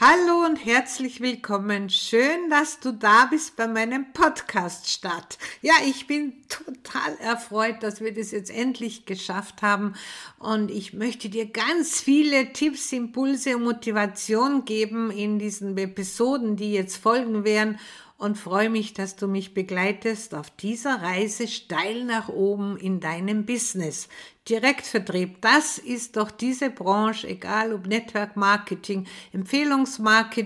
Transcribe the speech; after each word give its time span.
Hallo 0.00 0.37
herzlich 0.56 1.20
willkommen. 1.20 1.90
Schön, 1.90 2.48
dass 2.48 2.80
du 2.80 2.92
da 2.92 3.26
bist 3.26 3.56
bei 3.56 3.66
meinem 3.66 4.12
Podcast 4.12 4.88
Start. 4.88 5.36
Ja, 5.60 5.74
ich 5.86 6.06
bin 6.06 6.32
total 6.48 7.16
erfreut, 7.20 7.82
dass 7.82 8.00
wir 8.00 8.14
das 8.14 8.30
jetzt 8.30 8.50
endlich 8.50 9.04
geschafft 9.04 9.62
haben 9.62 9.94
und 10.38 10.70
ich 10.70 10.94
möchte 10.94 11.28
dir 11.28 11.46
ganz 11.46 12.00
viele 12.00 12.52
Tipps, 12.52 12.92
Impulse 12.92 13.56
und 13.56 13.64
Motivation 13.64 14.64
geben 14.64 15.10
in 15.10 15.38
diesen 15.38 15.76
Episoden, 15.76 16.56
die 16.56 16.72
jetzt 16.72 16.96
folgen 16.96 17.44
werden 17.44 17.78
und 18.18 18.36
freue 18.36 18.68
mich, 18.68 18.94
dass 18.94 19.14
du 19.14 19.28
mich 19.28 19.54
begleitest 19.54 20.34
auf 20.34 20.50
dieser 20.50 21.02
Reise 21.02 21.46
steil 21.46 22.04
nach 22.04 22.28
oben 22.28 22.76
in 22.76 22.98
deinem 22.98 23.46
Business. 23.46 24.08
Direktvertrieb, 24.48 25.40
das 25.40 25.78
ist 25.78 26.16
doch 26.16 26.30
diese 26.30 26.70
Branche, 26.70 27.28
egal 27.28 27.72
ob 27.72 27.86
Network 27.86 28.34
Marketing, 28.34 29.06
Empfehlungsmarketing. 29.32 30.37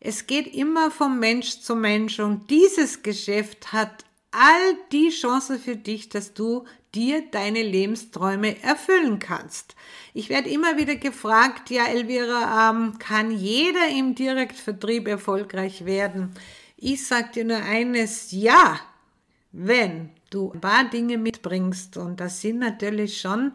Es 0.00 0.26
geht 0.26 0.52
immer 0.54 0.90
vom 0.90 1.18
Mensch 1.18 1.60
zu 1.60 1.76
Mensch 1.76 2.18
und 2.18 2.50
dieses 2.50 3.02
Geschäft 3.02 3.72
hat 3.72 4.04
all 4.32 4.76
die 4.90 5.10
Chancen 5.10 5.60
für 5.60 5.76
dich, 5.76 6.08
dass 6.08 6.34
du 6.34 6.64
dir 6.94 7.22
deine 7.30 7.62
Lebensträume 7.62 8.62
erfüllen 8.62 9.18
kannst. 9.18 9.76
Ich 10.14 10.28
werde 10.28 10.50
immer 10.50 10.76
wieder 10.76 10.96
gefragt, 10.96 11.70
ja 11.70 11.86
Elvira, 11.86 12.70
ähm, 12.70 12.98
kann 12.98 13.30
jeder 13.30 13.88
im 13.88 14.14
Direktvertrieb 14.14 15.08
erfolgreich 15.08 15.84
werden? 15.84 16.34
Ich 16.76 17.06
sage 17.06 17.30
dir 17.34 17.44
nur 17.44 17.62
eines, 17.62 18.32
ja, 18.32 18.80
wenn 19.52 20.10
du 20.30 20.52
ein 20.52 20.60
paar 20.60 20.84
Dinge 20.84 21.18
mitbringst 21.18 21.96
und 21.96 22.20
das 22.20 22.40
sind 22.40 22.58
natürlich 22.58 23.20
schon 23.20 23.52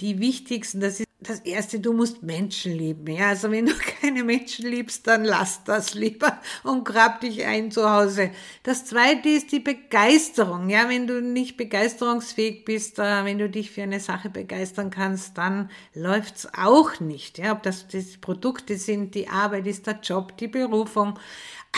die 0.00 0.18
wichtigsten. 0.18 0.80
Das 0.80 1.00
ist 1.00 1.11
das 1.22 1.40
erste, 1.40 1.80
du 1.80 1.92
musst 1.92 2.22
Menschen 2.22 2.72
lieben. 2.72 3.06
Ja, 3.06 3.28
also 3.28 3.50
wenn 3.50 3.66
du 3.66 3.72
keine 4.00 4.24
Menschen 4.24 4.66
liebst, 4.66 5.06
dann 5.06 5.24
lass 5.24 5.64
das 5.64 5.94
lieber 5.94 6.40
und 6.62 6.84
grab 6.84 7.20
dich 7.20 7.44
ein 7.44 7.70
zu 7.70 7.90
Hause. 7.90 8.30
Das 8.62 8.84
zweite 8.84 9.28
ist 9.28 9.52
die 9.52 9.60
Begeisterung. 9.60 10.68
Ja, 10.68 10.88
wenn 10.88 11.06
du 11.06 11.20
nicht 11.20 11.56
begeisterungsfähig 11.56 12.64
bist, 12.64 12.98
äh, 12.98 13.24
wenn 13.24 13.38
du 13.38 13.48
dich 13.48 13.70
für 13.70 13.82
eine 13.82 14.00
Sache 14.00 14.30
begeistern 14.30 14.90
kannst, 14.90 15.38
dann 15.38 15.70
läuft's 15.94 16.48
auch 16.56 17.00
nicht. 17.00 17.38
Ja, 17.38 17.52
ob 17.52 17.62
das 17.62 17.86
die 17.88 18.02
Produkte 18.20 18.76
sind, 18.76 19.14
die 19.14 19.28
Arbeit 19.28 19.66
ist 19.66 19.86
der 19.86 20.00
Job, 20.02 20.36
die 20.36 20.48
Berufung. 20.48 21.18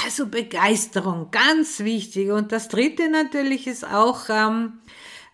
Also 0.05 0.27
Begeisterung, 0.27 1.31
ganz 1.31 1.81
wichtig. 1.81 2.31
Und 2.31 2.51
das 2.51 2.69
dritte 2.69 3.09
natürlich 3.09 3.69
ist 3.69 3.87
auch, 3.87 4.29
ähm, 4.29 4.81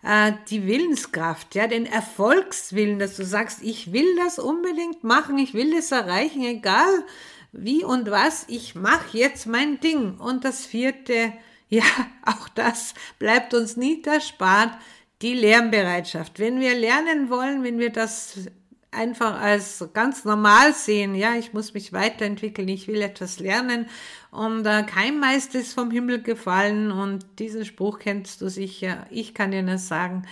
äh, 0.03 0.33
die 0.49 0.65
Willenskraft, 0.67 1.55
ja, 1.55 1.67
den 1.67 1.85
Erfolgswillen, 1.85 2.99
dass 2.99 3.15
du 3.15 3.25
sagst, 3.25 3.59
ich 3.61 3.93
will 3.93 4.15
das 4.17 4.39
unbedingt 4.39 5.03
machen, 5.03 5.37
ich 5.37 5.53
will 5.53 5.75
das 5.75 5.91
erreichen, 5.91 6.43
egal 6.43 7.03
wie 7.51 7.83
und 7.83 8.09
was, 8.09 8.45
ich 8.47 8.75
mache 8.75 9.17
jetzt 9.17 9.45
mein 9.45 9.79
Ding. 9.79 10.17
Und 10.17 10.45
das 10.45 10.65
vierte, 10.65 11.33
ja, 11.69 11.83
auch 12.25 12.49
das 12.49 12.93
bleibt 13.19 13.53
uns 13.53 13.77
nicht 13.77 14.07
erspart, 14.07 14.73
die 15.21 15.33
Lernbereitschaft. 15.33 16.39
Wenn 16.39 16.59
wir 16.59 16.75
lernen 16.75 17.29
wollen, 17.29 17.63
wenn 17.63 17.77
wir 17.77 17.91
das 17.91 18.47
einfach 18.91 19.39
als 19.41 19.87
ganz 19.93 20.25
normal 20.25 20.73
sehen, 20.73 21.15
ja, 21.15 21.35
ich 21.35 21.53
muss 21.53 21.73
mich 21.73 21.93
weiterentwickeln, 21.93 22.67
ich 22.67 22.87
will 22.87 23.01
etwas 23.01 23.39
lernen. 23.39 23.87
Und 24.31 24.65
äh, 24.65 24.83
kein 24.83 25.19
Meister 25.19 25.59
ist 25.59 25.73
vom 25.73 25.91
Himmel 25.91 26.21
gefallen. 26.21 26.91
Und 26.91 27.25
diesen 27.39 27.65
Spruch 27.65 27.99
kennst 27.99 28.41
du 28.41 28.49
sicher. 28.49 29.07
Ich 29.09 29.33
kann 29.33 29.51
dir 29.51 29.63
nur 29.63 29.77
sagen, 29.77 30.23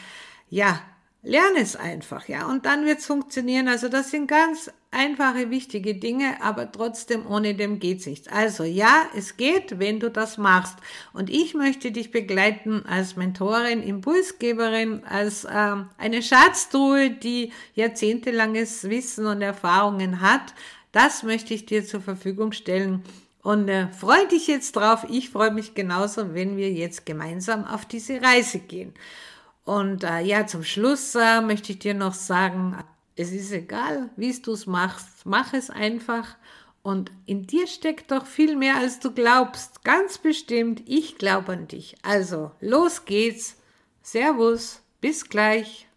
ja, 0.49 0.81
lerne 1.21 1.59
es 1.59 1.75
einfach, 1.75 2.27
ja, 2.27 2.47
und 2.47 2.65
dann 2.65 2.85
wird 2.85 2.99
es 2.99 3.05
funktionieren. 3.05 3.67
Also 3.67 3.89
das 3.89 4.11
sind 4.11 4.27
ganz 4.27 4.71
einfache, 4.91 5.49
wichtige 5.49 5.95
Dinge, 5.95 6.41
aber 6.41 6.71
trotzdem 6.71 7.27
ohne 7.29 7.53
dem 7.55 7.79
geht's 7.79 8.05
nicht. 8.05 8.31
Also 8.31 8.63
ja, 8.63 9.03
es 9.15 9.37
geht, 9.37 9.79
wenn 9.79 9.99
du 9.99 10.09
das 10.09 10.37
machst. 10.37 10.77
Und 11.13 11.29
ich 11.29 11.53
möchte 11.53 11.91
dich 11.91 12.11
begleiten 12.11 12.85
als 12.87 13.15
Mentorin, 13.15 13.83
Impulsgeberin, 13.83 15.03
als 15.05 15.45
ähm, 15.51 15.89
eine 15.97 16.23
Schatztruhe, 16.23 17.11
die 17.11 17.51
jahrzehntelanges 17.75 18.89
Wissen 18.89 19.25
und 19.25 19.41
Erfahrungen 19.41 20.21
hat. 20.21 20.53
Das 20.91 21.23
möchte 21.23 21.53
ich 21.53 21.65
dir 21.65 21.85
zur 21.85 22.01
Verfügung 22.01 22.51
stellen. 22.51 23.03
Und 23.41 23.69
äh, 23.69 23.87
freu 23.89 24.25
dich 24.25 24.47
jetzt 24.47 24.75
drauf. 24.75 25.05
Ich 25.09 25.29
freue 25.29 25.51
mich 25.51 25.73
genauso, 25.73 26.33
wenn 26.33 26.57
wir 26.57 26.71
jetzt 26.71 27.05
gemeinsam 27.05 27.65
auf 27.65 27.85
diese 27.85 28.21
Reise 28.21 28.59
gehen. 28.59 28.93
Und 29.63 30.03
äh, 30.03 30.21
ja, 30.21 30.47
zum 30.47 30.63
Schluss 30.63 31.15
äh, 31.15 31.41
möchte 31.41 31.73
ich 31.73 31.79
dir 31.79 31.93
noch 31.93 32.13
sagen, 32.13 32.77
es 33.15 33.31
ist 33.31 33.51
egal, 33.51 34.09
wie 34.15 34.31
du 34.39 34.53
es 34.53 34.65
machst, 34.65 35.25
mach 35.25 35.53
es 35.53 35.69
einfach. 35.69 36.37
Und 36.81 37.11
in 37.25 37.45
dir 37.45 37.67
steckt 37.67 38.11
doch 38.11 38.25
viel 38.25 38.55
mehr, 38.55 38.77
als 38.77 38.99
du 38.99 39.11
glaubst. 39.11 39.83
Ganz 39.83 40.17
bestimmt, 40.17 40.81
ich 40.85 41.17
glaube 41.17 41.51
an 41.51 41.67
dich. 41.67 41.97
Also, 42.03 42.51
los 42.61 43.03
geht's. 43.03 43.57
Servus, 44.01 44.81
bis 45.01 45.27
gleich. 45.27 45.88